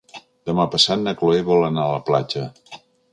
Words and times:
Demà 0.49 0.63
passat 0.75 1.03
na 1.03 1.13
Chloé 1.19 1.43
vol 1.49 1.65
anar 1.67 1.83
a 1.83 1.93
la 1.99 2.03
platja. 2.09 2.47